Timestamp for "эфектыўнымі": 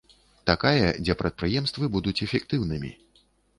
2.29-2.93